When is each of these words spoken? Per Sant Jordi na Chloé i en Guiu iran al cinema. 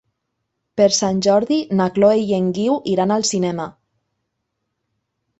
Per 0.79 0.85
Sant 0.99 1.17
Jordi 1.25 1.57
na 1.81 1.85
Chloé 1.97 2.15
i 2.29 2.33
en 2.37 2.47
Guiu 2.59 2.79
iran 2.93 3.13
al 3.17 3.25
cinema. 3.33 3.67